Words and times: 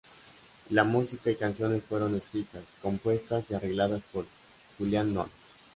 La 0.71 0.83
música 0.83 1.29
y 1.29 1.35
canciones 1.35 1.83
fueron 1.83 2.15
escritas, 2.15 2.63
compuestas 2.81 3.45
y 3.51 3.53
arregladas 3.53 4.01
por 4.11 4.25
Julian 4.79 5.13
Nott. 5.13 5.29